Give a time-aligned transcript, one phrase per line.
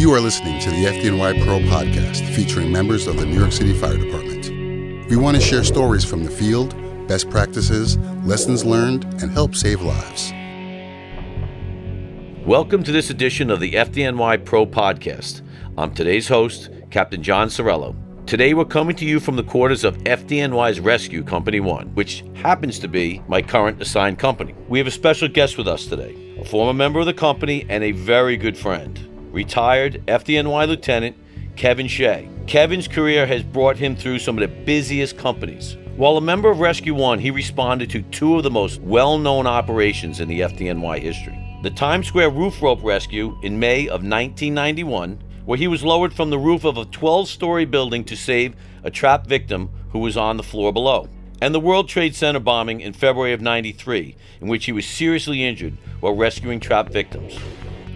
[0.00, 3.74] You are listening to the FDNY Pro podcast featuring members of the New York City
[3.74, 4.48] Fire Department.
[5.10, 6.74] We want to share stories from the field,
[7.06, 10.32] best practices, lessons learned, and help save lives.
[12.46, 15.42] Welcome to this edition of the FDNY Pro podcast.
[15.76, 17.94] I'm today's host, Captain John Sorello.
[18.24, 22.78] Today we're coming to you from the quarters of FDNY's Rescue Company 1, which happens
[22.78, 24.54] to be my current assigned company.
[24.66, 27.84] We have a special guest with us today, a former member of the company and
[27.84, 31.16] a very good friend retired FDNY Lieutenant
[31.56, 32.28] Kevin Shea.
[32.46, 35.76] Kevin's career has brought him through some of the busiest companies.
[35.96, 39.46] While a member of Rescue One, he responded to two of the most well known
[39.46, 41.38] operations in the FDNY history.
[41.62, 46.30] The Times Square roof rope rescue in May of 1991, where he was lowered from
[46.30, 50.38] the roof of a 12 story building to save a trapped victim who was on
[50.38, 51.08] the floor below.
[51.42, 55.44] And the World Trade Center bombing in February of 93, in which he was seriously
[55.44, 57.38] injured while rescuing trapped victims.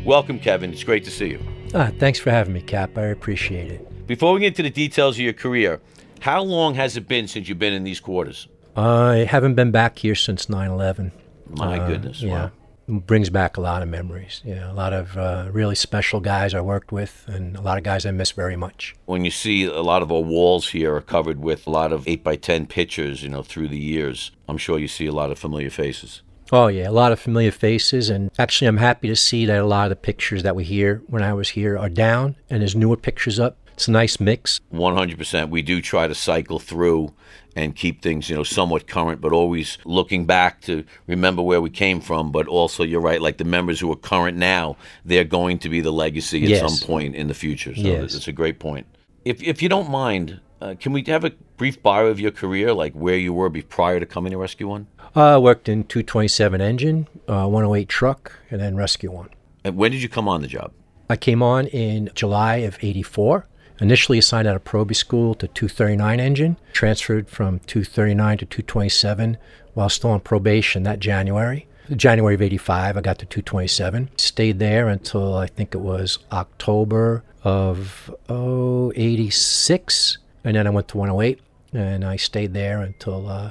[0.04, 0.70] Welcome, Kevin.
[0.70, 1.40] It's great to see you.
[1.74, 2.98] Ah, thanks for having me, Cap.
[2.98, 4.06] I appreciate it.
[4.06, 5.80] Before we get into the details of your career,
[6.20, 8.46] how long has it been since you've been in these quarters?
[8.76, 11.10] I haven't been back here since 9 11.
[11.48, 12.20] My uh, goodness.
[12.20, 12.50] Yeah.
[12.86, 12.98] Wow.
[12.98, 14.42] brings back a lot of memories.
[14.44, 17.84] Yeah, a lot of uh, really special guys I worked with, and a lot of
[17.84, 18.94] guys I miss very much.
[19.06, 22.06] When you see a lot of our walls here are covered with a lot of
[22.06, 25.30] 8 by 10 pictures, you know, through the years, I'm sure you see a lot
[25.30, 26.20] of familiar faces.
[26.52, 28.10] Oh, yeah, a lot of familiar faces.
[28.10, 31.02] And actually, I'm happy to see that a lot of the pictures that were here
[31.06, 33.56] when I was here are down and there's newer pictures up.
[33.72, 34.60] It's a nice mix.
[34.72, 35.50] 100%.
[35.50, 37.12] We do try to cycle through
[37.56, 41.70] and keep things, you know, somewhat current, but always looking back to remember where we
[41.70, 42.30] came from.
[42.30, 45.80] But also, you're right, like the members who are current now, they're going to be
[45.80, 46.78] the legacy at yes.
[46.78, 47.74] some point in the future.
[47.74, 48.14] So yes.
[48.14, 48.86] it's a great point.
[49.24, 52.72] If, if you don't mind, uh, can we have a brief bio of your career,
[52.72, 54.86] like where you were prior to coming to Rescue One?
[55.14, 59.30] I uh, worked in 227 engine, uh, 108 truck, and then Rescue One.
[59.64, 60.72] And when did you come on the job?
[61.08, 63.46] I came on in July of 84.
[63.80, 69.36] Initially assigned out of Proby School to 239 engine, transferred from 239 to 227
[69.74, 71.66] while still on probation that January.
[71.94, 74.10] January of 85, I got to 227.
[74.16, 80.18] Stayed there until I think it was October of oh, 86.
[80.44, 81.40] And then I went to 108
[81.72, 83.50] and I stayed there until uh,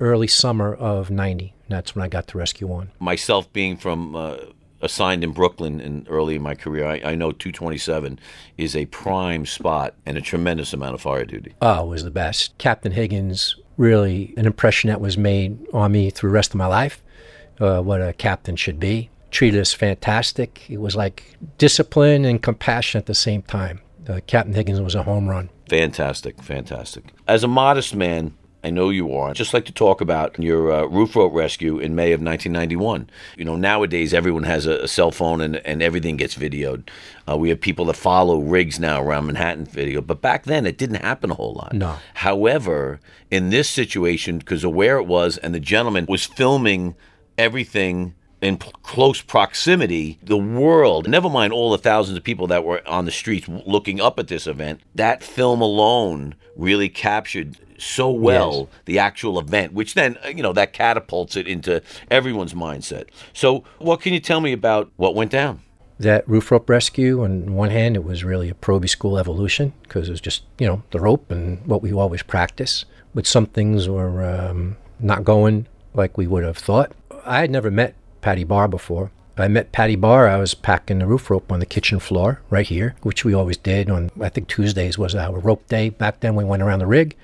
[0.00, 1.54] early summer of 90.
[1.68, 2.90] That's when I got to Rescue One.
[2.98, 4.36] Myself being from uh,
[4.80, 8.18] assigned in Brooklyn in early in my career, I, I, know 227
[8.56, 11.54] is a prime spot and a tremendous amount of fire duty.
[11.60, 12.56] Oh, it was the best.
[12.58, 16.66] Captain Higgins, really an impression that was made on me through the rest of my
[16.66, 17.02] life,
[17.60, 19.10] uh, what a captain should be.
[19.30, 20.64] Treated us fantastic.
[20.70, 23.80] It was like discipline and compassion at the same time.
[24.08, 25.50] Uh, Captain Higgins was a home run.
[25.68, 27.12] Fantastic, fantastic.
[27.26, 28.34] As a modest man,
[28.64, 29.30] I know you are.
[29.30, 33.08] I'd just like to talk about your uh, roof rope rescue in May of 1991.
[33.36, 36.88] You know, nowadays everyone has a, a cell phone and, and everything gets videoed.
[37.28, 40.76] Uh, we have people that follow rigs now around Manhattan video, but back then it
[40.76, 41.72] didn't happen a whole lot.
[41.72, 41.96] No.
[42.14, 42.98] However,
[43.30, 46.96] in this situation, because of where it was, and the gentleman was filming
[47.36, 52.64] everything in p- close proximity, the world, never mind all the thousands of people that
[52.64, 58.10] were on the streets looking up at this event, that film alone really captured so
[58.10, 58.80] well yes.
[58.86, 63.04] the actual event, which then, uh, you know, that catapults it into everyone's mindset.
[63.32, 65.62] So, what can you tell me about what went down?
[65.98, 70.08] That roof rope rescue, on one hand, it was really a Proby school evolution because
[70.08, 72.84] it was just, you know, the rope and what we always practice.
[73.14, 76.92] But some things were um, not going like we would have thought.
[77.24, 79.10] I had never met Patty Barr before.
[79.36, 80.26] I met Patty Barr.
[80.28, 83.56] I was packing the roof rope on the kitchen floor right here, which we always
[83.56, 85.90] did on, I think Tuesdays was our rope day.
[85.90, 87.16] Back then, we went around the rig.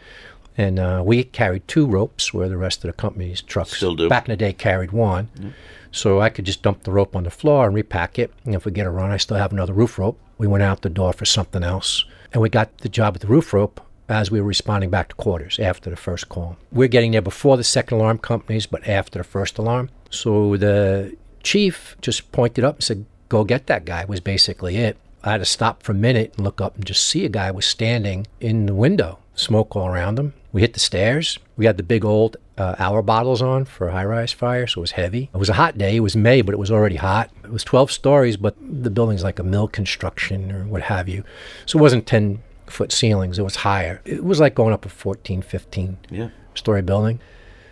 [0.57, 4.09] And uh, we carried two ropes where the rest of the company's trucks Still do.
[4.09, 5.29] back in the day carried one.
[5.37, 5.49] Mm-hmm.
[5.91, 8.33] So I could just dump the rope on the floor and repack it.
[8.45, 10.19] And if we get a run, I still have another roof rope.
[10.39, 12.05] We went out the door for something else.
[12.33, 15.15] And we got the job with the roof rope as we were responding back to
[15.17, 16.57] quarters after the first call.
[16.71, 19.91] We're getting there before the second alarm companies, but after the first alarm.
[20.15, 24.97] So the chief just pointed up and said, Go get that guy, was basically it.
[25.25, 27.51] I had to stop for a minute and look up and just see a guy
[27.51, 30.35] was standing in the window, smoke all around him.
[30.53, 31.39] We hit the stairs.
[31.57, 34.83] We had the big old uh, hour bottles on for high rise fire, so it
[34.83, 35.31] was heavy.
[35.35, 35.97] It was a hot day.
[35.97, 37.31] It was May, but it was already hot.
[37.43, 41.25] It was 12 stories, but the building's like a mill construction or what have you.
[41.67, 44.01] So it wasn't 10 foot ceilings, it was higher.
[44.05, 46.29] It was like going up a 14, 15 yeah.
[46.55, 47.21] story building.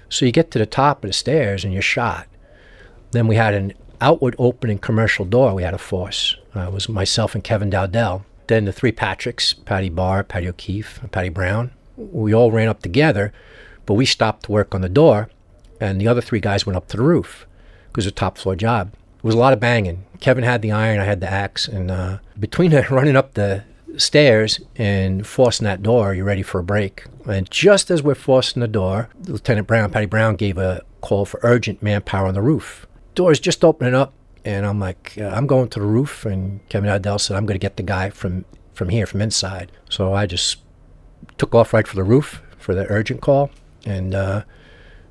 [0.09, 2.27] So you get to the top of the stairs and you're shot.
[3.12, 6.37] Then we had an outward opening commercial door we had a force.
[6.55, 8.25] Uh, it was myself and Kevin Dowdell.
[8.49, 12.82] Then the three Patricks, Patty Barr, Patty O'Keefe, and Patty Brown we all ran up
[12.82, 13.32] together,
[13.87, 15.31] but we stopped to work on the door,
[15.81, 17.47] and the other three guys went up to the roof
[17.88, 18.93] because it was a top floor job.
[19.19, 20.05] It was a lot of banging.
[20.20, 23.64] Kevin had the iron, I had the axe, and uh, between running up the
[23.97, 27.05] stairs and forcing that door, you're ready for a break.
[27.26, 31.41] And just as we're forcing the door, Lieutenant Brown, Patty Brown, gave a call for
[31.43, 32.87] urgent manpower on the roof.
[33.14, 34.12] Door's just opening up,
[34.44, 36.25] and I'm like, uh, I'm going to the roof.
[36.25, 39.70] And Kevin Dowdell said, I'm going to get the guy from from here, from inside.
[39.91, 40.59] So I just
[41.38, 43.50] took off right for the roof for the urgent call
[43.85, 44.44] and uh,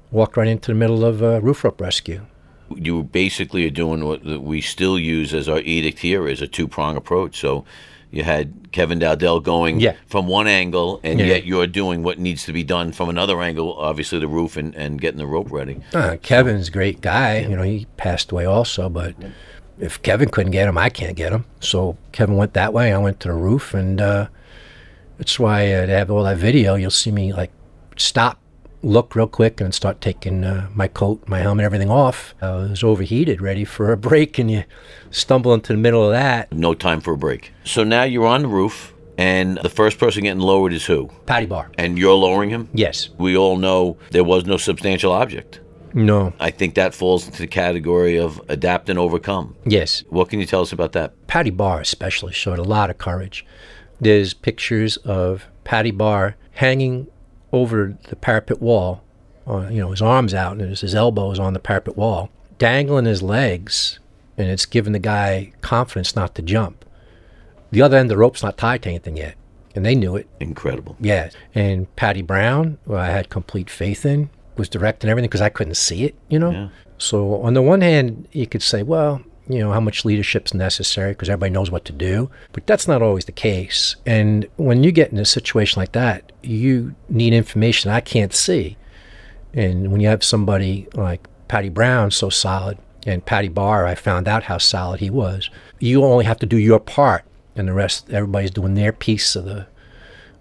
[0.09, 2.25] walked right into the middle of a roof rope rescue.
[2.75, 6.47] You were basically are doing what we still use as our edict here is a
[6.47, 7.39] two prong approach.
[7.39, 7.65] So
[8.11, 9.93] you had Kevin Dowdell going Yeah.
[10.07, 11.27] from one angle, and Yeah.
[11.27, 14.75] yet you're doing what needs to be done from another angle, obviously the roof and,
[14.75, 15.77] and getting the rope ready.
[15.93, 17.39] Uh, Kevin's a great guy.
[17.39, 19.15] You know, he passed away also, but
[19.79, 21.45] if Kevin couldn't get him, I can't get him.
[21.61, 22.93] So Kevin went that way.
[22.93, 24.27] I went to the roof, and uh,
[25.17, 27.51] that's why uh, to have all that video, you'll see me like
[27.95, 28.39] stop,
[28.83, 32.33] look real quick, and start taking uh, my coat, my helmet, everything off.
[32.41, 34.63] I was overheated, ready for a break, and you
[35.09, 36.51] stumble into the middle of that.
[36.51, 37.51] No time for a break.
[37.63, 41.09] So now you're on the roof, and the first person getting lowered is who?
[41.25, 41.71] Patty Barr.
[41.77, 42.69] And you're lowering him?
[42.73, 43.09] Yes.
[43.17, 45.59] We all know there was no substantial object.
[45.93, 46.33] No.
[46.39, 49.55] I think that falls into the category of adapt and overcome.
[49.65, 50.03] Yes.
[50.09, 51.27] What can you tell us about that?
[51.27, 53.45] Patty Barr especially showed a lot of courage.
[53.99, 57.07] There's pictures of Patty Barr hanging
[57.51, 59.03] over the parapet wall,
[59.47, 63.05] uh, you know, his arms out and his, his elbows on the parapet wall, dangling
[63.05, 63.99] his legs,
[64.37, 66.85] and it's giving the guy confidence not to jump.
[67.71, 69.35] The other end of the rope's not tied to anything yet,
[69.75, 70.27] and they knew it.
[70.39, 70.95] Incredible.
[70.99, 71.29] Yeah.
[71.55, 75.75] And Patty Brown, who I had complete faith in, was directing everything because I couldn't
[75.75, 76.51] see it, you know?
[76.51, 76.69] Yeah.
[76.97, 79.21] So, on the one hand, you could say, well,
[79.51, 82.29] you know, how much leadership's necessary because everybody knows what to do.
[82.53, 83.95] But that's not always the case.
[84.05, 88.77] And when you get in a situation like that, you need information I can't see.
[89.53, 94.27] And when you have somebody like Patty Brown so solid, and Patty Barr, I found
[94.27, 95.49] out how solid he was.
[95.79, 97.23] You only have to do your part,
[97.55, 99.67] and the rest, everybody's doing their piece of the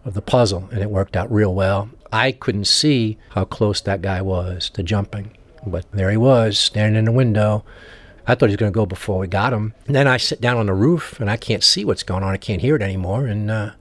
[0.04, 1.90] of the puzzle, and it worked out real well.
[2.10, 5.36] I couldn't see how close that guy was to jumping,
[5.66, 7.64] but there he was, standing in the window.
[8.26, 9.74] I thought he was going to go before we got him.
[9.86, 12.32] And then I sit down on the roof, and I can't see what's going on.
[12.32, 13.72] I can't hear it anymore, and uh,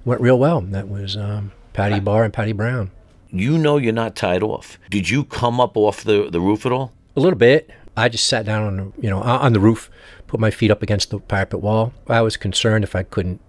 [0.00, 0.60] it went real well.
[0.60, 2.90] That was um, Patty Barr and Patty Brown.
[3.30, 4.78] You know you're not tied off.
[4.90, 6.92] Did you come up off the, the roof at all?
[7.16, 7.70] A little bit.
[7.96, 9.90] I just sat down on the, you know, on the roof,
[10.26, 11.92] put my feet up against the parapet wall.
[12.08, 13.40] I was concerned if I couldn't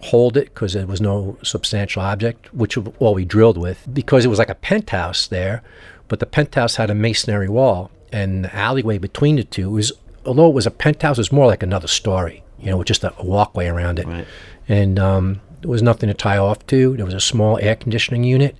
[0.00, 4.28] hold it because there was no substantial object, which all we drilled with, because it
[4.28, 5.62] was like a penthouse there,
[6.08, 9.92] but the penthouse had a masonry wall, and the alleyway between the two was,
[10.26, 13.02] although it was a penthouse, it was more like another story, you know, with just
[13.04, 14.26] a, a walkway around it, Right.
[14.68, 16.96] and um, there was nothing to tie off to.
[16.96, 18.56] There was a small air conditioning unit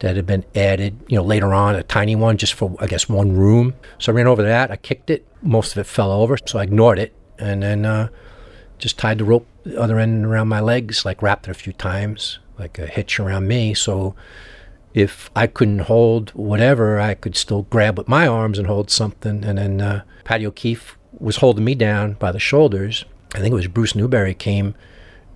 [0.00, 3.08] that had been added, you know, later on, a tiny one just for, I guess,
[3.08, 3.74] one room.
[3.98, 4.70] So I ran over that.
[4.70, 5.26] I kicked it.
[5.42, 8.08] Most of it fell over, so I ignored it, and then uh,
[8.78, 11.72] just tied the rope the other end around my legs, like wrapped it a few
[11.72, 13.74] times, like a hitch around me.
[13.74, 14.14] So
[14.96, 19.44] if I couldn't hold whatever, I could still grab with my arms and hold something.
[19.44, 23.04] And then uh, Patty O'Keefe was holding me down by the shoulders.
[23.34, 24.74] I think it was Bruce Newberry came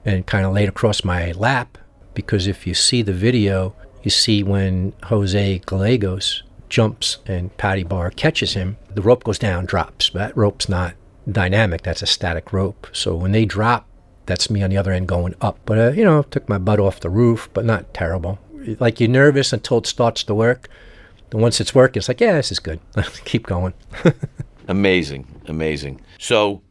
[0.03, 1.77] and kind of laid across my lap
[2.15, 8.11] because if you see the video, you see when Jose Gallegos jumps and Patty Barr
[8.11, 10.09] catches him, the rope goes down, drops.
[10.09, 10.95] That rope's not
[11.31, 12.87] dynamic, that's a static rope.
[12.93, 13.87] So when they drop,
[14.25, 15.59] that's me on the other end going up.
[15.67, 18.39] But, uh, you know, took my butt off the roof, but not terrible.
[18.79, 20.69] Like you're nervous until it starts to work.
[21.33, 22.81] And once it's working, it's like, yeah, this is good.
[23.25, 23.75] Keep going.
[24.69, 26.01] Amazing, amazing.
[26.19, 26.63] So,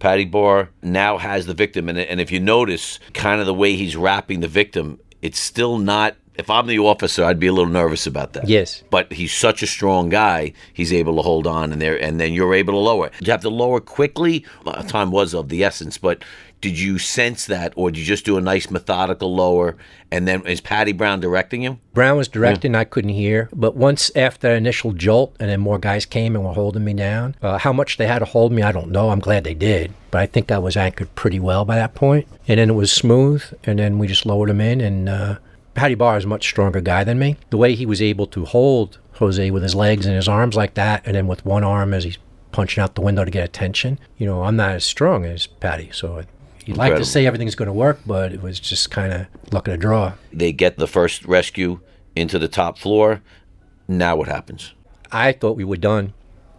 [0.00, 3.76] Patty Barr now has the victim, and, and if you notice, kind of the way
[3.76, 6.16] he's wrapping the victim, it's still not.
[6.40, 8.48] If I'm the officer, I'd be a little nervous about that.
[8.48, 8.82] Yes.
[8.88, 12.32] But he's such a strong guy; he's able to hold on, and there, and then
[12.32, 13.10] you're able to lower.
[13.18, 14.46] Did you have to lower quickly?
[14.88, 16.24] Time was of the essence, but
[16.62, 19.76] did you sense that, or did you just do a nice methodical lower?
[20.10, 21.78] And then is Patty Brown directing you?
[21.94, 23.48] Brown was directing, I couldn't hear.
[23.52, 26.94] But once after that initial jolt, and then more guys came and were holding me
[26.94, 27.34] down.
[27.42, 29.10] Uh, how much they had to hold me, I don't know.
[29.10, 29.92] I'm glad they did.
[30.10, 32.26] But I think I was anchored pretty well by that point.
[32.48, 34.80] And then it was smooth, and then we just lowered him in.
[34.80, 35.38] And uh,
[35.80, 37.38] Patty Barr is a much stronger guy than me.
[37.48, 40.74] The way he was able to hold Jose with his legs and his arms like
[40.74, 42.18] that, and then with one arm as he's
[42.52, 45.88] punching out the window to get attention, you know, I'm not as strong as Patty.
[45.90, 46.22] So
[46.66, 49.68] you'd like to say everything's going to work, but it was just kind of luck
[49.68, 50.12] of the draw.
[50.30, 51.80] They get the first rescue
[52.14, 53.22] into the top floor.
[53.88, 54.74] Now what happens?
[55.10, 56.12] I thought we were done.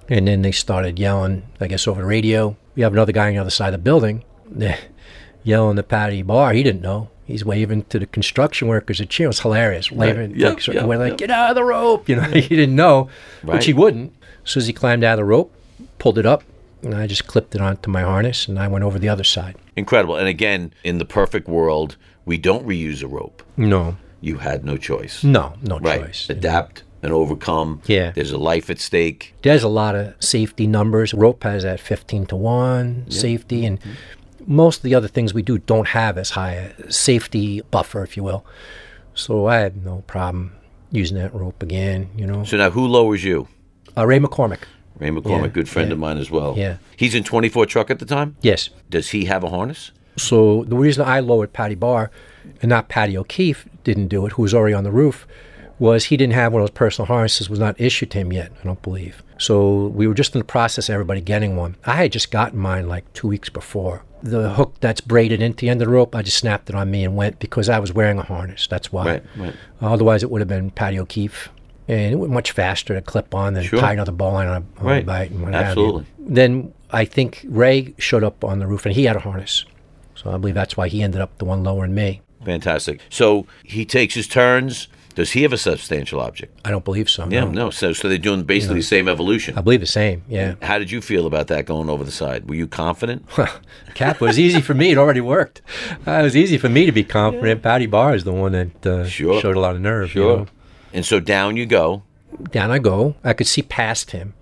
[0.10, 2.58] And then they started yelling, I guess, over the radio.
[2.74, 4.24] We have another guy on the other side of the building
[5.44, 6.54] yelling to Patty Barr.
[6.54, 7.11] He didn't know.
[7.26, 9.28] He's waving to the construction workers and cheering.
[9.28, 9.92] It was hilarious.
[9.92, 11.18] Waving, Yep, like, yep, we're like, yep.
[11.18, 12.10] get out of the rope.
[12.10, 13.10] You know, he didn't know,
[13.44, 13.56] Right.
[13.56, 14.14] which he wouldn't.
[14.44, 15.54] As soon as he climbed out of the rope,
[16.00, 16.44] pulled it up,
[16.82, 19.56] and I just clipped it onto my harness and I went over the other side.
[19.76, 20.16] Incredible.
[20.16, 23.44] And again, in the perfect world, we don't reuse a rope.
[23.56, 25.24] No, You had no choice.
[25.24, 26.02] no, no right.
[26.06, 26.28] choice.
[26.30, 27.82] Adapt and overcome.
[27.86, 28.12] Yeah.
[28.12, 29.34] There's a life at stake.
[29.44, 31.14] There's a lot of safety numbers.
[31.14, 33.92] Rope has that 15 to 1 safety, and mm-hmm.
[34.48, 38.16] Most of the other things we do don't have as high a safety buffer, if
[38.18, 38.46] you will.
[39.14, 40.54] So I had no problem
[40.92, 42.44] using that rope again, you know.
[42.44, 43.48] So now who lowers you?
[43.98, 44.62] Uh, Ray McCormick.
[44.98, 45.94] Ray McCormick, Yeah, good friend yeah.
[45.94, 46.56] of mine as well.
[46.58, 46.78] Yeah.
[46.96, 48.36] He's in 24 truck at the time?
[48.42, 48.70] Yes.
[48.90, 49.92] Does he have a harness?
[50.18, 52.12] So the reason I lowered Patty Barr
[52.62, 55.26] and not Patty O'Keefe didn't do it, who was already on the roof,
[55.80, 58.52] was he didn't have one of those personal harnesses, was not issued to him yet,
[58.62, 59.24] I don't believe.
[59.40, 61.76] So we were just in the process of everybody getting one.
[61.86, 64.04] I had just gotten mine like two weeks before.
[64.24, 66.92] The hook that's braided into the end of the rope, I just snapped it on
[66.92, 68.68] me and went because I was wearing a harness.
[68.68, 69.06] That's why.
[69.06, 69.56] Right, right.
[69.82, 71.50] Otherwise, it would have been Patty O'Keefe.
[71.88, 73.80] And it was much faster to clip on than Sure.
[73.80, 75.04] tie another ball line on a, on Right.
[75.04, 75.54] a bite and what.
[75.54, 76.06] Absolutely.
[76.20, 79.66] Then I think Ray showed up on the roof and he had a harness.
[80.16, 82.22] So I believe that's why he ended up the one lower than me.
[82.46, 83.02] Fantastic.
[83.10, 84.88] So he takes his turns.
[85.12, 86.60] Does he have a substantial object?
[86.66, 87.28] I don't believe so.
[87.30, 87.52] Yeah, no.
[87.52, 87.70] no.
[87.70, 89.58] So, so they're doing basically the same evolution.
[89.58, 90.24] I believe the same.
[90.28, 90.56] Yeah.
[90.62, 92.48] How did you feel about that going over the side?
[92.50, 93.26] Were you confident?
[93.94, 94.92] Cap was easy for me.
[94.92, 95.62] It already worked.
[96.08, 97.62] Uh, it was easy for me to be confident.
[97.62, 99.40] Patty Barr is the one that uh, Sure.
[99.42, 100.16] showed a lot of nerve.
[100.16, 100.38] you Sure.
[100.38, 100.48] know.
[100.94, 102.04] And so down you go.
[102.52, 103.16] Down I go.
[103.24, 104.34] I could see past him,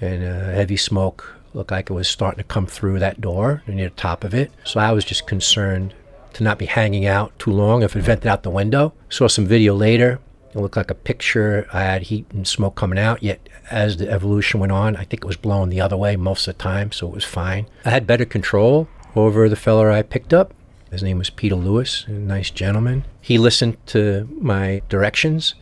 [0.00, 3.88] and uh, heavy smoke looked like it was starting to come through that door near
[3.88, 4.50] the top of it.
[4.64, 5.94] So I was just concerned
[6.36, 8.92] to not be hanging out too long if it vented out the window.
[9.08, 10.20] Saw some video later.
[10.54, 11.66] It looked like a picture.
[11.72, 13.22] I had heat and smoke coming out.
[13.22, 16.46] Yet as the evolution went on, I think it was blowing the other way most
[16.46, 17.66] of the time, so it was fine.
[17.86, 20.52] I had better control over the fella I picked up.
[20.90, 23.06] His name was Peter Lewis, a nice gentleman.
[23.22, 25.54] He listened to my directions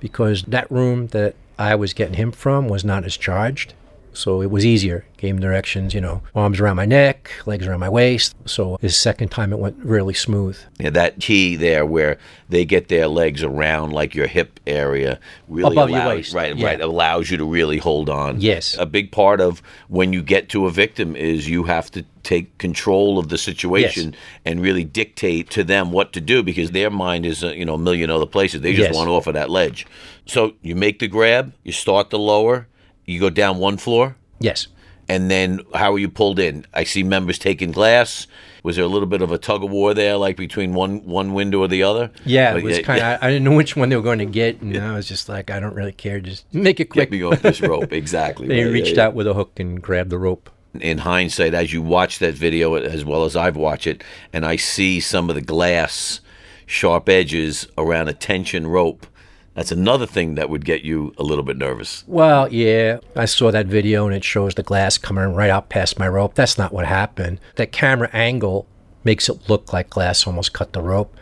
[0.00, 3.74] because that room that I was getting him from was not as charged.
[4.14, 5.04] So it was easier.
[5.16, 8.34] Gave him directions, you know, arms around my neck, legs around my waist.
[8.44, 10.58] So his second time it went really smooth.
[10.78, 15.74] Yeah, that key there where they get their legs around like your hip area really
[15.74, 16.66] Above your allows, waist, right, yeah.
[16.66, 18.40] right, allows you to really hold on.
[18.40, 18.76] Yes.
[18.78, 22.56] A big part of when you get to a victim is you have to take
[22.58, 24.14] control of the situation
[24.44, 27.74] and really dictate to them what to do because their mind is, uh, you know,
[27.74, 28.60] a million other places.
[28.60, 28.94] They just Yes.
[28.96, 29.86] want off of that ledge.
[30.26, 32.68] So you make the grab, you start the lower,
[33.04, 34.16] you go down one floor.
[34.38, 34.68] Yes.
[35.08, 36.64] And then how are you pulled in?
[36.72, 38.26] I see members taking glass.
[38.62, 41.34] Was there a little bit of a tug of war there, like between one one
[41.34, 42.12] window or the other?
[42.24, 43.22] Yeah, it was yeah, kind yeah, of.
[43.22, 45.50] I didn't know which one they were going to get, and I was just like,
[45.50, 46.20] I don't really care.
[46.20, 47.10] Just make it quick.
[47.10, 47.92] Get me off this rope.
[48.02, 48.48] Exactly.
[48.48, 49.06] They right, reached yeah.
[49.06, 50.48] out with a hook and grabbed the rope.
[50.80, 54.56] In hindsight, as you watch that video, as well as I've watched it, and I
[54.56, 56.20] see some of the glass
[56.64, 59.06] sharp edges around a tension rope,
[59.54, 62.04] that's another thing that would get you a little bit nervous.
[62.06, 65.98] Well, yeah, I saw that video and it shows the glass coming right out past
[65.98, 66.34] my rope.
[66.34, 67.40] That's not what happened.
[67.56, 68.66] That camera angle
[69.04, 71.14] makes it look like glass almost cut the rope.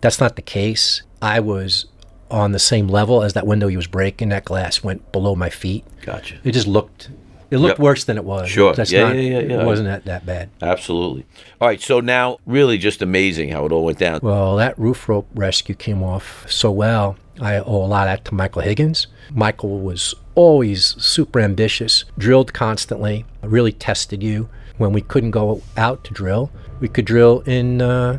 [0.00, 1.02] That's not the case.
[1.22, 1.86] I was
[2.30, 4.28] on the same level as that window he was breaking.
[4.28, 5.84] That glass went below my feet.
[6.02, 6.38] Gotcha.
[6.44, 7.10] It just looked.
[7.50, 7.84] It looked Yep.
[7.84, 8.50] worse than it was.
[8.50, 8.74] Sure.
[8.74, 9.60] That's Yeah, not, yeah, yeah, yeah.
[9.62, 10.50] It wasn't that, that bad.
[10.60, 11.24] Absolutely.
[11.60, 11.80] All right.
[11.80, 14.20] So now, really, just amazing how it all went down.
[14.22, 17.16] Well, that roof rope rescue came off so well.
[17.40, 19.06] I owe a lot of that to Michael Higgins.
[19.32, 24.48] Michael was always super ambitious, drilled constantly, really tested you.
[24.76, 26.50] When we couldn't go out to drill,
[26.80, 28.18] we could drill in uh,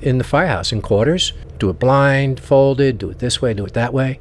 [0.00, 1.32] in the firehouse in quarters.
[1.58, 4.18] Do it blind, folded, do it this way, do it that way.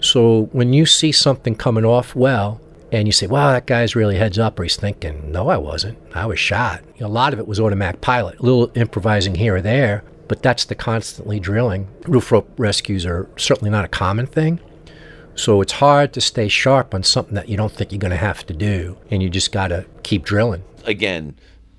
[0.00, 2.60] So when you see something coming off well,
[2.92, 5.98] and you say, "Wow, that guy's really heads up," or he's thinking, "No, I wasn't.
[6.14, 9.60] I was shot." A lot of it was automatic pilot, a little improvising here or
[9.62, 11.88] there, but that's the constantly drilling.
[12.06, 14.60] Roof rope rescues are certainly not a common thing,
[15.34, 18.16] so it's hard to stay sharp on something that you don't think you're going to
[18.16, 20.62] have to do, and you just got to keep drilling.
[20.84, 21.34] again,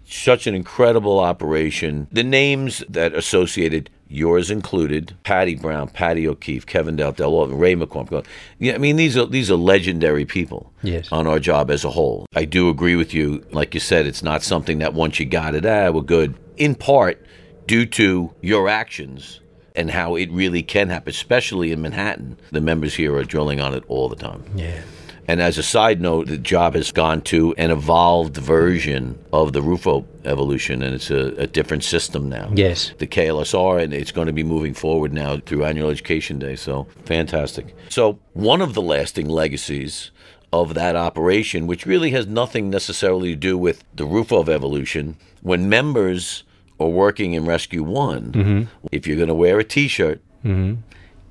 [0.05, 2.07] such an incredible operation.
[2.11, 8.25] The names that associated, yours included, Patty Brown, Patty O'Keefe, Kevin Del Del Ray McCormick.
[8.59, 11.11] Yeah, I mean these are these are legendary people Yes.
[11.11, 12.25] on our job as a whole.
[12.35, 13.43] I do agree with you.
[13.51, 16.35] Like you said, it's not something that once you got it, ah, we're good.
[16.57, 17.25] In part
[17.67, 19.39] due to your actions
[19.75, 22.37] and how it really can happen, especially in Manhattan.
[22.51, 24.43] The members here are drilling on it all the time.
[24.55, 24.81] Yeah.
[25.27, 29.61] And as a side note, the job has gone to an evolved version of the
[29.61, 32.51] roof rope evolution, and it's a, a different system now.
[32.53, 32.93] Yes.
[32.97, 36.55] The KLSR, and it's going to be moving forward now through Annual Education Day.
[36.55, 37.75] So fantastic.
[37.89, 40.11] So, one of the lasting legacies
[40.53, 45.17] of that operation, which really has nothing necessarily to do with the roof rope evolution,
[45.41, 46.43] when members
[46.79, 48.87] are working in Rescue One, mm-hmm.
[48.91, 50.81] if you're going to wear a t shirt, mm-hmm.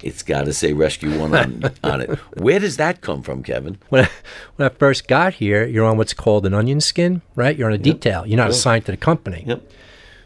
[0.02, 2.11] It's got to say Rescue One on, on it.
[2.38, 3.78] Where does that come from, Kevin?
[3.88, 4.11] When I,
[4.57, 7.57] when I first got here, you're on what's called an onion skin, right?
[7.57, 8.26] You're on a detail.
[8.26, 9.45] You're not assigned to the company.
[9.47, 9.71] Yep.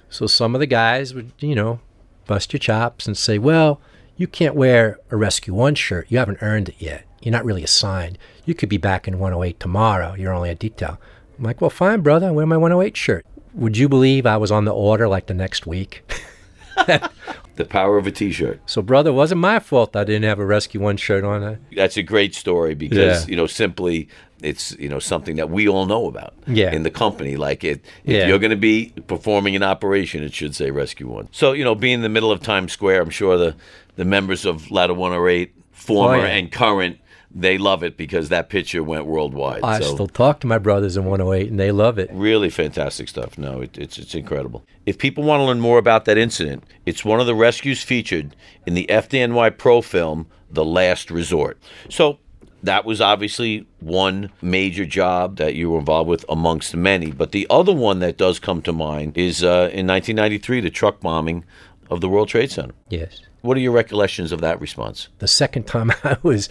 [0.08, 1.80] So some of the guys would, you know,
[2.26, 3.80] bust your chops and say, well,
[4.16, 6.06] you can't wear a Rescue One shirt.
[6.08, 7.04] You haven't earned it yet.
[7.22, 8.18] You're not really assigned.
[8.44, 10.14] You could be back in 108 tomorrow.
[10.14, 11.00] You're only a detail.
[11.38, 12.28] I'm like, well, fine, brother.
[12.28, 13.26] I wear my 108 shirt.
[13.54, 16.02] Would you believe I was on the order like the next week?
[17.56, 18.60] The power of a T-shirt.
[18.66, 21.58] So, brother, it wasn't my fault I didn't have a Rescue One shirt on.
[21.76, 23.30] That's a great story because Yeah.
[23.30, 24.08] you know simply
[24.42, 26.72] it's you know something that we all know about Yeah.
[26.74, 27.36] in the company.
[27.36, 28.26] Like it, if Yeah.
[28.26, 31.28] you're going to be performing an operation, it should say Rescue One.
[31.30, 33.54] So you know, being in the middle of Times Square, I'm sure the
[33.94, 36.32] the members of Ladder 108, former Oh, yeah.
[36.32, 36.98] and current,
[37.34, 39.62] they love it because that picture went worldwide.
[39.62, 42.10] I so still talk to my brothers in 108, and they love it.
[42.12, 43.36] really fantastic stuff.
[43.36, 44.64] No, it, it's it's incredible.
[44.86, 48.36] If people want to learn more about that incident, it's one of the rescues featured
[48.66, 51.58] in the FDNY Pro film, The Last Resort.
[51.88, 52.18] So
[52.62, 57.10] that was obviously one major job that you were involved with amongst many.
[57.10, 61.00] But the other one that does come to mind is uh, in 1993, the truck
[61.00, 61.44] bombing
[61.90, 62.74] of the World Trade Center.
[62.88, 63.20] Yes.
[63.44, 65.08] What are your recollections of that response?
[65.18, 66.48] the second time I was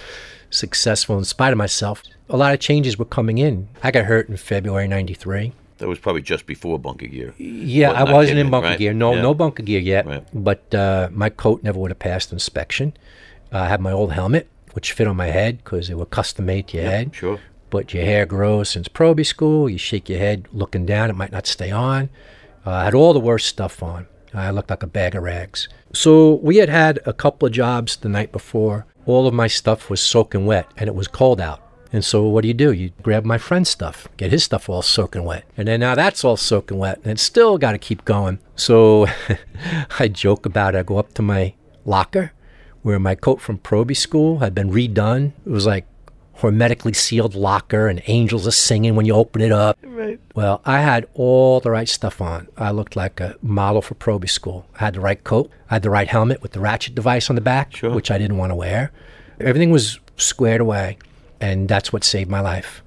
[0.52, 3.68] successful in spite of myself, a lot of changes were coming in.
[3.82, 5.54] I got hurt in February 93.
[5.80, 7.34] That was probably just before bunker gear.
[7.40, 8.78] Yeah, Well, I wasn't in bunker right?
[8.80, 8.94] gear.
[8.94, 9.24] No, Yeah.
[9.24, 10.06] no bunker gear yet.
[10.06, 10.24] Right.
[10.34, 12.94] But uh, my coat never would have passed inspection.
[13.52, 16.46] Uh, I had my old helmet, which fit on my head because they were custom
[16.46, 17.16] made to your head.
[17.16, 17.40] Sure.
[17.72, 19.68] But your hair grows since probie school.
[19.68, 22.10] You shake your head looking down, it might not stay on.
[22.68, 24.06] Uh, I had all the worst stuff on.
[24.34, 25.68] I looked like a bag of rags.
[25.94, 28.86] So we had had a couple of jobs the night before.
[29.06, 31.62] All of my stuff was soaking wet, and it was cold out.
[31.92, 32.72] And so what do you do?
[32.72, 35.46] You grab my friend's stuff, get his stuff all soaking wet.
[35.56, 38.40] And then now that's all soaking wet, and it's still got to keep going.
[38.56, 39.08] So
[40.00, 40.80] I joke about it.
[40.80, 41.54] I go up to my
[41.86, 42.32] locker
[42.82, 45.34] where my coat from Proby school had been redone.
[45.46, 45.86] It was like
[46.36, 49.78] hermetically sealed locker and angels are singing when you open it up.
[49.84, 50.20] Right.
[50.36, 52.48] Well, I had all the right stuff on.
[52.58, 54.66] I looked like a model for Proby school.
[54.75, 55.52] I had the right coat.
[55.70, 57.91] I had the right helmet with the ratchet device on the back, Sure.
[57.93, 58.91] which I didn't want to wear.
[59.39, 60.98] Everything was squared away,
[61.39, 62.82] and that's what saved my life.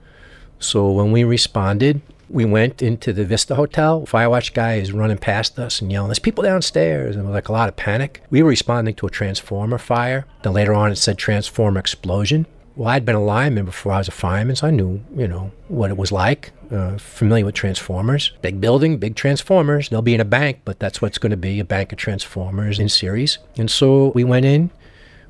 [0.58, 4.04] So when we responded, we went into the Vista Hotel.
[4.06, 7.48] Firewatch guy is running past us and yelling, "There's people downstairs!" And there was like
[7.48, 8.22] a lot of panic.
[8.30, 10.24] We were responding to a transformer fire.
[10.42, 12.46] Then later on, it said transformer explosion.
[12.76, 15.50] Well, I'd been a lineman before I was a fireman, so I knew, you know,
[15.68, 16.52] what it was like.
[16.70, 18.32] Uh, familiar with transformers.
[18.42, 19.88] Big building, big transformers.
[19.88, 22.90] They'll be in a bank, but that's what's going to be—a bank of transformers in
[22.90, 23.38] series.
[23.56, 24.70] And so we went in,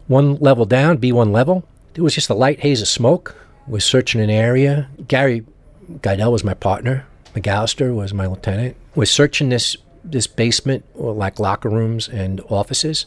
[0.09, 1.65] one level down, B1 level.
[1.95, 3.37] There was just a light haze of smoke.
[3.69, 4.89] We're searching an area.
[5.07, 5.45] Gary
[5.89, 7.07] Geidel was my partner.
[7.35, 8.77] McAllister was my lieutenant.
[8.97, 13.07] We're searching this this basement, or like locker rooms and offices,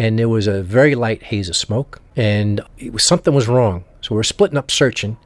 [0.00, 3.84] and there was a very light haze of smoke, and it was, something was wrong.
[4.00, 5.18] So we're splitting up searching,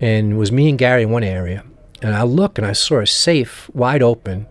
[0.00, 1.64] and it was me and Gary in one area,
[2.00, 4.46] and I look and I saw a safe wide open,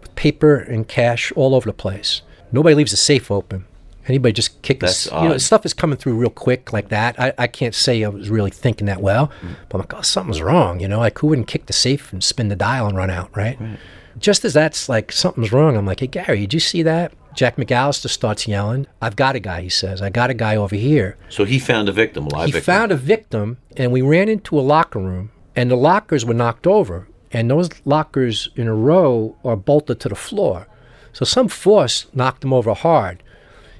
[0.00, 2.22] with paper and cash all over the place.
[2.50, 3.66] Nobody leaves the safe open.
[4.08, 5.42] Anybody just kick That's the, you know, odd.
[5.42, 7.20] stuff is coming through real quick like that.
[7.20, 9.56] I, I can't say I was really thinking that well, mm.
[9.68, 10.80] but I'm like, oh, something's wrong.
[10.80, 13.36] You know, like who wouldn't kick the safe and spin the dial and run out,
[13.36, 13.60] right.
[13.60, 13.78] right?
[14.18, 17.12] Just as that's like something's wrong, I'm like, hey Gary, did you see that?
[17.34, 18.86] Jack McAllister starts yelling.
[19.02, 19.60] I've got a guy.
[19.60, 21.18] He says, I got a guy over here.
[21.28, 22.64] So he found a victim, a live He victim.
[22.74, 26.66] found a victim, and we ran into a locker room, and the lockers were knocked
[26.66, 30.66] over, and those lockers in a row are bolted to the floor.
[31.12, 33.22] So some force knocked them over hard.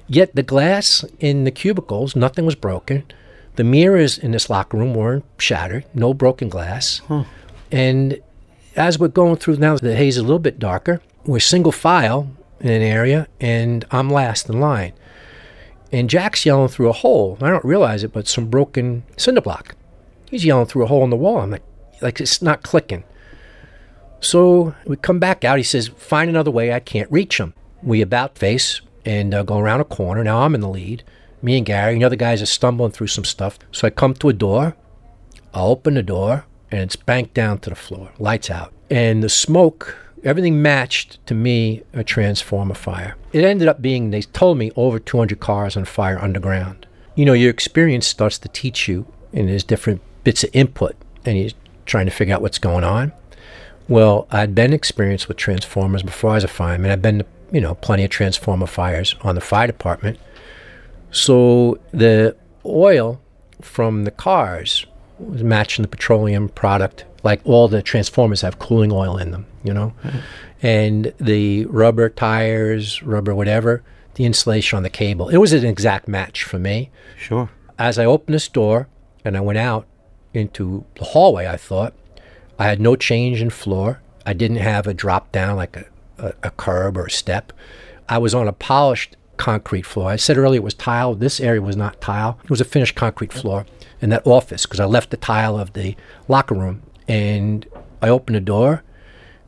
[0.07, 3.03] Yet the glass in the cubicles, nothing was broken.
[3.55, 7.01] The mirrors in this locker room weren't shattered, no broken glass.
[7.71, 8.19] And
[8.77, 11.01] as we're going through now, the haze is a little bit darker.
[11.25, 14.93] We're single file in an area, and I'm last in line.
[15.91, 17.37] And Jack's yelling through a hole.
[17.41, 19.75] I don't realize it, but some broken cinder block.
[20.29, 21.39] He's yelling through a hole in the wall.
[21.39, 21.63] I'm like,
[22.01, 23.03] like it's not clicking.
[24.19, 25.57] So we come back out.
[25.57, 26.73] He says, "Find another way.
[26.73, 30.23] I can't reach him." We about face and uh, go around a corner.
[30.23, 31.03] Now I'm in the lead.
[31.41, 33.57] Me and Gary, and the other guys are stumbling through some stuff.
[33.71, 34.75] So I come to a door.
[35.53, 38.11] I open the door, and it's banked down to the floor.
[38.19, 39.97] Lights out, and the smoke.
[40.23, 43.15] Everything matched to me a transformer fire.
[43.31, 46.87] It ended up being, they told me, over 200 cars on fire underground.
[47.15, 51.37] You know, your experience starts to teach you, and there's different bits of input, and
[51.37, 51.51] you're
[51.85, 53.13] trying to figure out what's going on.
[53.87, 56.91] Well, I'd been experienced with transformers before I was a fireman.
[56.91, 60.19] I'd been, you know, plenty of transformer fires on the fire department.
[61.11, 63.21] So the oil
[63.61, 64.85] from the cars
[65.19, 67.05] was matching the petroleum product.
[67.23, 70.19] Like all the transformers have cooling oil in them, you know, mm-hmm.
[70.61, 75.27] and the rubber tires, rubber whatever, the insulation on the cable.
[75.29, 76.89] It was an exact match for me.
[77.17, 77.49] Sure.
[77.77, 78.87] As I opened this door
[79.25, 79.87] and I went out
[80.33, 81.93] into the hallway, I thought
[82.57, 84.01] I had no change in floor.
[84.25, 85.85] I didn't have a drop down like a,
[86.17, 87.51] a, a curb or a step.
[88.07, 90.09] I was on a polished concrete floor.
[90.09, 91.15] I said earlier it was tile.
[91.15, 92.39] This area was not tile.
[92.43, 93.65] It was a finished concrete floor
[94.01, 95.95] in that office because I left the tile of the
[96.27, 96.83] locker room.
[97.07, 97.65] And
[98.01, 98.83] I open the door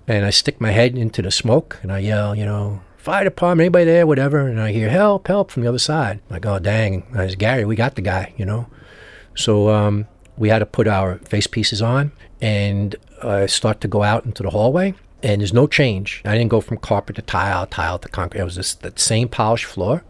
[0.07, 3.65] and I stick my head into the smoke and I yell, you know, fire department,
[3.65, 4.47] anybody there, whatever.
[4.47, 6.21] And I hear help, help from the other side.
[6.29, 7.05] I'm like, oh, dang.
[7.13, 8.67] I was Gary, we got the guy, you know.
[9.35, 14.03] So um, we had to put our face pieces on and I start to go
[14.03, 16.21] out into the hallway and there's no change.
[16.25, 18.41] I didn't go from carpet to tile, tile to concrete.
[18.41, 20.03] It was just that same polished floor.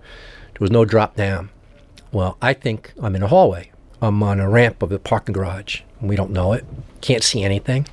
[0.53, 1.49] There was no drop down.
[2.11, 3.71] Well, I think I'm in a hallway.
[4.01, 5.81] I'm on a ramp of the parking garage.
[6.01, 6.65] We don't know it.
[7.01, 7.87] Can't see anything.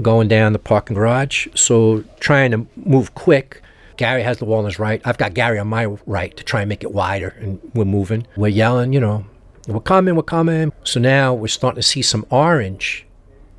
[0.00, 1.48] Going down the parking garage.
[1.54, 3.62] So trying to move quick.
[3.98, 5.02] Gary has the wall on his right.
[5.04, 8.26] I've got Gary on my right to try and make it wider, and we're moving.
[8.36, 9.26] We're yelling, you know,
[9.68, 10.72] we're coming, we're coming.
[10.82, 13.06] So now we're starting to see some orange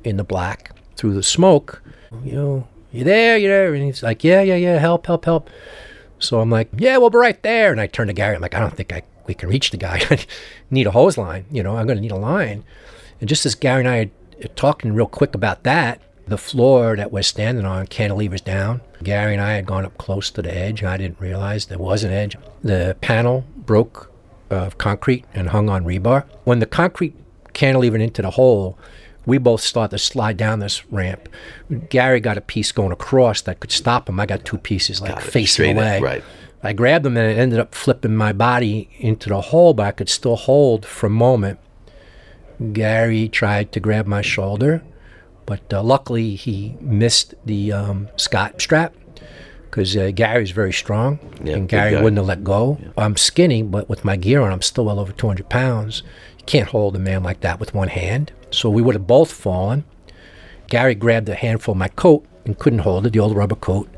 [0.02, 1.82] in the black through the smoke.
[2.24, 3.74] You know, you there, you there?
[3.74, 5.50] And he's like, yeah, yeah, yeah, help, help, help.
[6.18, 7.72] So I'm like, yeah, we'll be right there.
[7.72, 8.36] And I turn to Gary.
[8.36, 10.02] I'm like, I don't think I we can reach the guy.
[10.10, 10.18] I
[10.70, 11.46] need a hose line.
[11.50, 12.64] You know, I'm going to need a line.
[13.20, 14.10] And just as Gary and I
[14.44, 18.80] are talking real quick about that, the floor that we're standing on cantilevers down.
[19.02, 20.82] Gary and I had gone up close to the edge.
[20.82, 22.36] I didn't realize there was an edge.
[22.62, 24.10] The panel broke
[24.50, 26.24] of concrete and hung on rebar.
[26.44, 27.14] When the concrete
[27.52, 28.78] cantilevered into the hole,
[29.26, 31.28] we both started to slide down this ramp.
[31.88, 34.20] Gary got a piece going across that could stop him.
[34.20, 36.00] I got two pieces like facing away.
[36.00, 36.24] right.
[36.62, 39.90] I grabbed them and it ended up flipping my body into the hole, but I
[39.92, 41.58] could still hold for a moment.
[42.72, 44.82] Gary tried to grab my shoulder,
[45.46, 48.94] but uh, luckily he missed the um, Scott strap
[49.70, 52.02] because uh, Gary's very strong Yeah, and Gary guy.
[52.02, 52.78] wouldn't have let go.
[52.96, 56.02] I'm skinny, but with my gear on, I'm still well over 200 pounds.
[56.38, 58.32] You can't hold a man like that with one hand.
[58.56, 59.84] So we would have both fallen.
[60.68, 63.88] Gary grabbed a handful of my coat and couldn't hold it, the old rubber coat,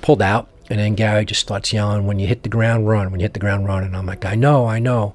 [0.00, 3.10] pulled out, and then Gary just starts yelling, When you hit the ground, run.
[3.10, 3.82] When you hit the ground, run.
[3.82, 5.14] And I'm like, I know, I know.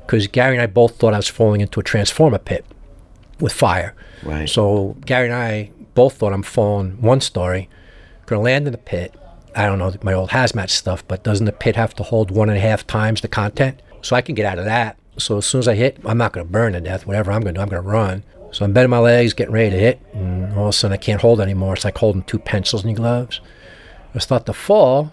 [0.00, 2.64] Because Gary and I both thought I was falling into a transformer pit
[3.38, 3.94] with fire.
[4.22, 4.48] Right.
[4.48, 7.68] So Gary and I both thought I'm falling one story,
[8.24, 9.14] gonna land in the pit.
[9.54, 12.48] I don't know my old hazmat stuff, but doesn't the pit have to hold one
[12.48, 13.82] and a half times the content?
[14.02, 14.96] So I can get out of that.
[15.18, 17.06] So as soon as I hit, I'm not gonna burn to death.
[17.06, 18.22] Whatever I'm gonna do, I'm gonna run.
[18.50, 20.96] So I'm bending my legs, getting ready to hit, and all of a sudden I
[20.96, 21.74] can't hold anymore.
[21.74, 23.40] It's like holding two pencils in your gloves.
[24.14, 25.12] I start to fall,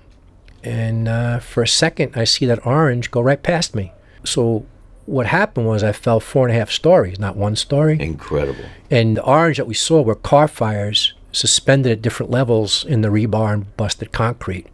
[0.64, 3.92] and uh, for a second I see that orange go right past me.
[4.24, 4.66] So
[5.06, 8.00] what happened was I fell four and a half stories, not one story.
[8.00, 8.66] Incredible.
[8.90, 13.10] And the orange that we saw were car fires suspended at different levels in the
[13.10, 14.68] rebar and busted concrete.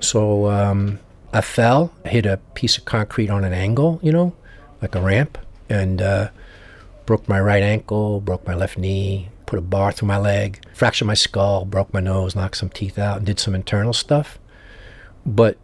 [0.00, 1.00] So um,
[1.32, 4.34] I fell, hit a piece of concrete on an angle, you know,
[4.82, 6.28] like a ramp, and uh,
[7.06, 11.06] broke my right ankle, broke my left knee, put a bar through my leg, fractured
[11.06, 14.38] my skull, broke my nose, knocked some teeth out, and did some internal stuff.
[15.24, 15.56] But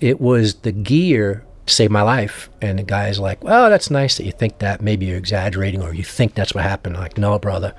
[0.00, 2.50] it was the gear saved my life.
[2.60, 4.82] And the guy's like, well, that's nice that you think that.
[4.82, 6.96] Maybe you're exaggerating or you think that's what happened.
[6.96, 7.74] I'm like, no, brother.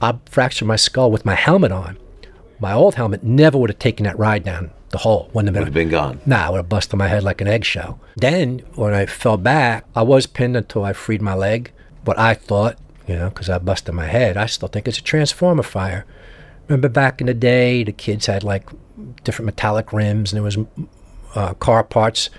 [0.00, 1.98] I fractured my skull with my helmet on.
[2.58, 5.30] My old helmet never would have taken that ride down the hole.
[5.32, 5.88] Wouldn't Would have have been.
[5.88, 6.20] been gone.
[6.26, 8.00] Nah, I would have busted my head like an eggshell.
[8.16, 11.72] Then, when I fell back, I was pinned until I freed my leg.
[12.04, 12.76] But I thought,
[13.06, 16.04] you know, because I busted my head, I still think it's a transformer fire.
[16.68, 18.68] Remember back in the day, the kids had like
[19.24, 20.58] different metallic rims, and there was
[21.34, 22.30] uh, car parts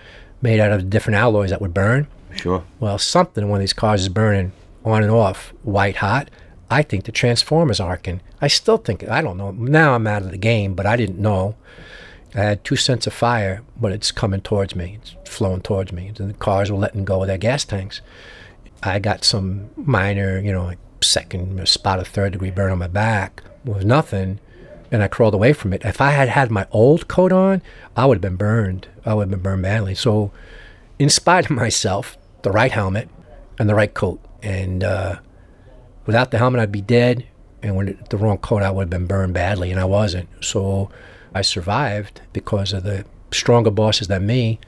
[0.41, 2.07] made out of different alloys that would burn.
[2.35, 2.63] Sure.
[2.79, 6.29] Well, something in one of these cars is burning on and off, white hot.
[6.69, 8.21] I think the transformer's arcing.
[8.41, 9.51] I still think, I don't know.
[9.51, 11.55] Now I'm out of the game, but I didn't know.
[12.33, 14.99] I had two cents of fire, but it's coming towards me.
[15.01, 16.07] It's flowing towards me.
[16.07, 18.01] And the cars were letting go of their gas tanks.
[18.83, 22.79] I got some minor, you know, like second, or spot of third degree burn on
[22.79, 23.43] my back.
[23.65, 24.39] Was nothing.
[24.91, 25.83] And I crawled away from it.
[25.83, 27.61] If I had had my old coat on,
[27.95, 28.87] I would have been burned.
[29.05, 29.95] I would have been burned badly.
[29.95, 30.31] So,
[30.99, 33.09] in spite of myself, the right helmet
[33.59, 34.21] and the right coat.
[34.41, 35.19] And uh,
[36.05, 37.25] without the helmet, I'd be dead.
[37.63, 39.71] And with the wrong coat, I would have been burned badly.
[39.71, 40.29] And I wasn't.
[40.41, 40.89] So,
[41.33, 44.59] I survived because of the stronger bosses than me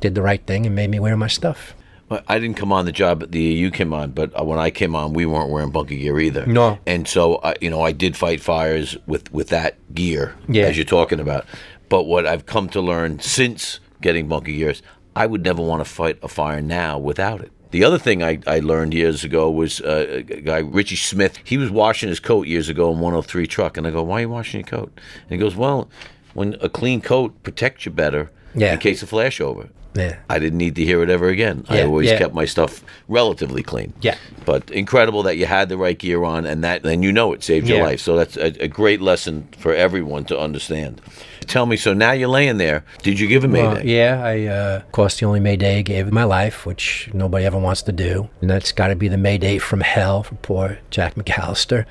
[0.00, 1.74] did the right thing and made me wear my stuff.
[2.08, 4.58] Well, I didn't come on the job that the you came on, but uh, when
[4.58, 6.44] I came on, we weren't wearing bunker gear either.
[6.44, 6.78] No.
[6.86, 10.64] And so, I you know, I did fight fires with with that gear, Yeah.
[10.64, 11.44] as you're talking about.
[11.88, 14.82] But what I've come to learn since getting bunker gears,
[15.14, 17.52] I would never want to fight a fire now without it.
[17.70, 21.38] The other thing I, I learned years ago was uh, a guy, Richie Smith.
[21.44, 23.76] He was washing his coat years ago in 103 truck.
[23.76, 24.92] And I go, Why are you washing your coat?
[25.22, 25.88] And he goes, Well,
[26.34, 28.72] when a clean coat protects you better Yeah.
[28.74, 29.68] in case of flashover.
[29.94, 30.18] Yeah.
[30.28, 31.64] I didn't need to hear it ever again.
[31.68, 32.18] I always yeah.
[32.18, 33.92] kept my stuff relatively clean.
[34.00, 34.16] Yeah.
[34.44, 37.42] But incredible that you had the right gear on, and that and you know it
[37.42, 38.00] saved your life.
[38.00, 41.00] So that's a, a great lesson for everyone to understand.
[41.46, 42.84] Tell me, so now you're laying there.
[43.02, 43.66] Did you give a mayday?
[43.66, 47.10] Well, yeah, I, uh, of course, the only Mayday I gave in my life, which
[47.12, 48.28] nobody ever wants to do.
[48.40, 51.86] And that's got to be the Mayday from hell for poor Jack McAllister.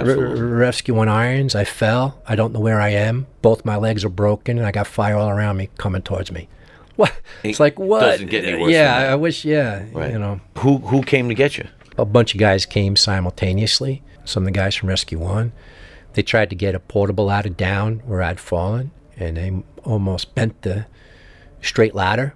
[0.00, 0.40] Absolutely.
[0.40, 1.54] R- rescue on irons.
[1.54, 2.20] I fell.
[2.26, 3.26] I don't know where I am.
[3.42, 6.48] Both my legs are broken, and I got fire all around me coming towards me.
[6.96, 7.12] What?
[7.42, 8.00] It's like what?
[8.02, 9.08] doesn't get any worse Yeah, than that.
[9.08, 9.44] I I wish.
[9.44, 10.12] Yeah, Right.
[10.12, 11.66] you know, Who who came to get you?
[11.98, 14.02] a bunch of guys came simultaneously.
[14.24, 15.50] Some of the guys from Rescue One.
[16.12, 20.62] They tried to get a portable ladder down where I'd fallen, and they almost bent
[20.62, 20.86] the
[21.60, 22.34] straight ladder,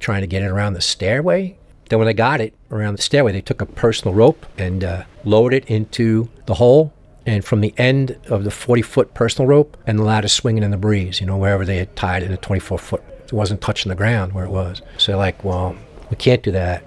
[0.00, 1.56] trying to get it around the stairway.
[1.92, 5.04] Then when they got it around the stairway, they took a personal rope and uh,
[5.24, 6.90] lowered it into the hole.
[7.26, 10.70] And from the end of the 40 foot personal rope and the ladder swinging in
[10.70, 13.60] the breeze, you know, wherever they had tied it in a 24 foot, it wasn't
[13.60, 14.80] touching the ground where it was.
[14.96, 15.76] So like, well,
[16.08, 16.82] we can't do that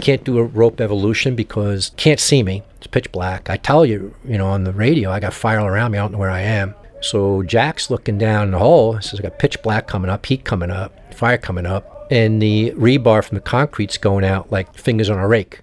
[0.00, 2.62] can't do a rope evolution because can't see me.
[2.78, 3.50] It's pitch black.
[3.50, 5.98] I tell you, you know, on the radio, I got fire all around me.
[5.98, 6.74] I don't know where I am.
[7.02, 8.94] So Jack's looking down the hole.
[8.94, 12.42] He says, I got pitch black coming up, heat coming up, fire coming up, and
[12.42, 15.60] the rebar from the concrete's going out like fingers on a rake.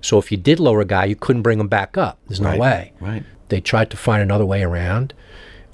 [0.00, 2.18] So if you did lower a guy, you couldn't bring him back up.
[2.26, 2.92] There's no Right, way.
[3.00, 3.22] right.
[3.50, 5.12] They tried to find another way around.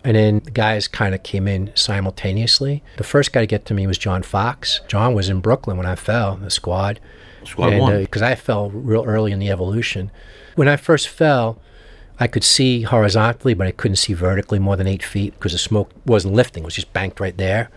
[0.03, 2.83] And then the guys kind of came in simultaneously.
[2.97, 4.81] The first guy to get to me was John Fox.
[4.89, 7.01] John was in Brooklyn when I fell, the squad.
[7.45, 8.01] Squad uh, one.
[8.01, 10.11] Because I fell real early in the evolution.
[10.55, 11.61] When I first fell,
[12.19, 15.59] I could see horizontally, but I couldn't see vertically more than eight feet because the
[15.59, 17.69] smoke wasn't lifting; it was just banked right there.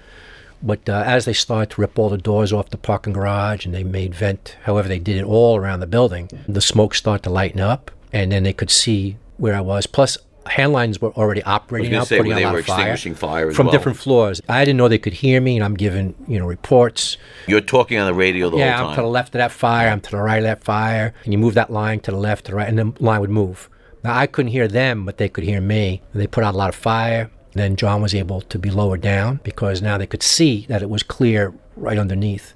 [0.61, 3.73] But uh, as they started to rip all the doors off the parking garage and
[3.73, 7.29] they made vent, however they did it all around the building, the smoke started to
[7.29, 9.87] lighten up, and then they could see where I was.
[9.87, 10.17] Plus,
[10.47, 12.75] hand lines were already operating out, say, putting were out they a lot of fire
[12.91, 13.71] extinguishing fire as from well.
[13.73, 14.41] different floors.
[14.49, 17.17] I didn't know they could hear me, and I'm giving you know reports.
[17.47, 19.89] You're talking on the radio the Yeah, whole I'm to the left of that fire.
[19.89, 21.13] I'm to the right of that fire.
[21.23, 23.29] And you move that line to the left, to the right, and the line would
[23.29, 23.69] move.
[24.03, 26.01] Now I couldn't hear them, but they could hear me.
[26.13, 27.29] They put out a lot of fire.
[27.53, 30.89] Then John was able to be lowered down because now they could see that it
[30.89, 32.53] was clear right underneath.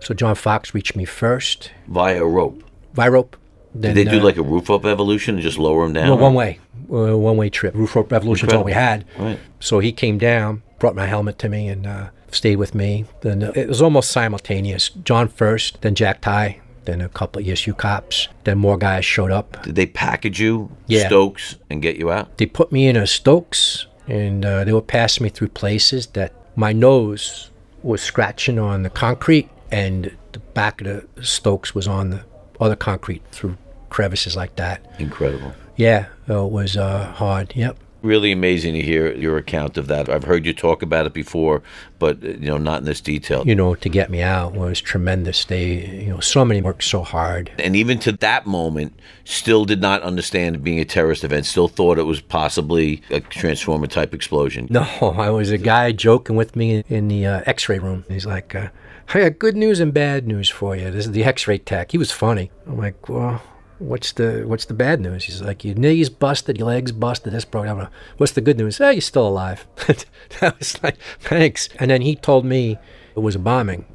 [0.00, 2.62] So John Fox reached me first Via rope.
[2.94, 3.36] Via rope.
[3.74, 6.06] Then, Did they do uh, like a roof rope evolution and just lower him down?
[6.08, 6.58] no, one way,
[6.92, 7.74] uh, one way trip.
[7.74, 9.04] Roof rope revolution's all we had.
[9.18, 9.38] Right.
[9.60, 13.04] So he came down, brought my helmet to me, and uh, stayed with me.
[13.20, 14.88] Then uh, it was almost simultaneous.
[14.88, 18.26] John first, then Jack Ty, then a couple of ESU cops.
[18.42, 19.62] Then more guys showed up.
[19.62, 21.06] Did they package you, Yeah.
[21.06, 22.38] Stokes, and get you out?
[22.38, 26.32] They put me in a Stokes, and uh, they were passing me through places that
[26.56, 27.50] my nose
[27.82, 32.24] was scratching on the concrete, and the back of the Stokes was on the
[32.60, 33.56] other concrete through
[33.88, 34.84] crevices like that.
[34.98, 35.52] Incredible.
[35.76, 37.52] Yeah, it was uh, hard.
[37.56, 37.78] Yep.
[38.02, 40.08] Really amazing to hear your account of that.
[40.08, 41.62] I've heard you talk about it before,
[41.98, 43.46] but uh, you know, not in this detail.
[43.46, 45.44] you know, to get me out was tremendous.
[45.44, 47.52] They, you know, so many worked so hard.
[47.58, 51.46] and even to that moment, still did not understand being a terrorist event.
[51.46, 54.66] Still thought it was possibly a transformer type explosion.
[54.70, 54.80] No,
[55.18, 58.04] I was a guy joking with me in the uh, X-ray room.
[58.08, 58.68] He's like, uh,
[59.12, 60.90] "I got good news and bad news for you.
[60.90, 62.50] This is the X-ray tech." He was funny.
[62.66, 63.42] I'm like, "Well,
[63.80, 67.44] what's the what's the bad news?" He's like, "Your knees busted, your legs busted, this
[67.44, 68.78] broke." Like, What's the good news?
[68.78, 69.66] Hey, you're still alive.
[70.40, 72.78] I was like, "Thanks." And then he told me
[73.16, 73.86] it was a bombing.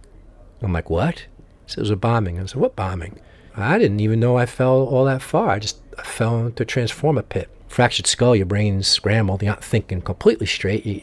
[0.62, 2.40] I'm like, "What?" He said it was a bombing.
[2.40, 3.20] I said, "What bombing?"
[3.58, 5.50] I didn't even know I fell all that far.
[5.50, 7.50] I just I fell into a transformer pit.
[7.68, 9.42] Fractured skull, your brain's scrambled.
[9.42, 10.86] You're not thinking completely straight.
[10.86, 11.02] You,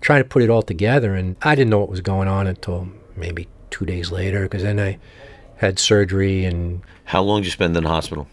[0.00, 2.88] trying to put it all together, and I didn't know what was going on until
[3.16, 4.98] maybe two days later, because then I
[5.56, 8.26] had surgery and How long did you spend in the hospital?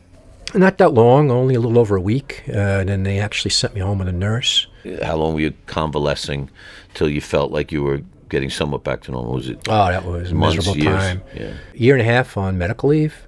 [0.55, 2.43] not that long, only a little over a week.
[2.47, 4.67] Uh, and then they actually sent me home with a nurse.
[5.01, 6.49] How long were you convalescing
[6.93, 9.33] till you felt like you were getting somewhat back to normal?
[9.33, 11.01] Was it Oh, that was a months, miserable years?
[11.01, 11.21] time.
[11.35, 11.53] Yeah.
[11.73, 13.27] year and a half on medical leave.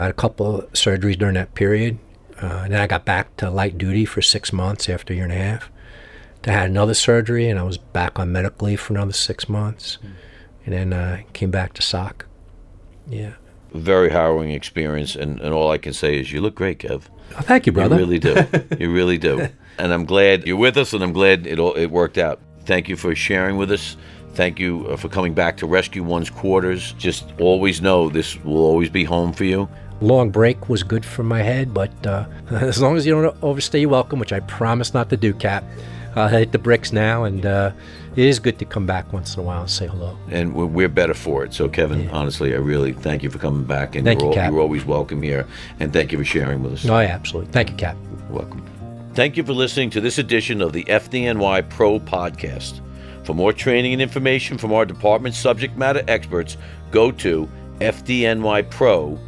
[0.00, 1.98] I had a couple of surgeries during that period.
[2.42, 5.24] Uh, and then I got back to light duty for six months after a year
[5.26, 5.70] and a half.
[6.46, 9.98] I had another surgery, and I was back on medical leave for another six months.
[10.66, 12.26] And then uh, came back to SOC.
[13.08, 13.32] Yeah.
[13.72, 17.02] Very harrowing experience, and, and all I can say is you look great, Kev.
[17.36, 17.96] Oh, thank you, brother.
[17.96, 18.46] You really do.
[18.78, 19.48] you really do.
[19.78, 22.40] And I'm glad you're with us, and I'm glad it all, it worked out.
[22.64, 23.96] Thank you for sharing with us.
[24.34, 26.92] Thank you uh, for coming back to Rescue One's quarters.
[26.98, 29.68] Just always know this will always be home for you.
[30.00, 33.80] Long break was good for my head, but uh, as long as you don't overstay
[33.80, 35.64] your welcome, which I promise not to do, Cap,
[36.16, 37.72] I'll hit the bricks now, and uh,
[38.16, 40.16] it is good to come back once in a while and say hello.
[40.30, 41.54] and we're, better for it.
[41.54, 44.44] So, Kevin, honestly, I really thank you for coming back, and Thank you're, you, al-
[44.44, 44.52] Cap.
[44.52, 45.46] you're always welcome here.
[45.80, 46.88] And thank you for sharing with us.
[46.88, 47.50] Oh, yeah, absolutely.
[47.52, 47.96] Thank you, Cap.
[48.30, 48.64] Welcome.
[49.14, 52.80] Thank you for listening to this edition of the FDNY Pro Podcast.
[53.24, 56.56] For more training and information from our department's subject matter experts,
[56.90, 57.48] go to
[57.80, 59.18] fdnypro.org.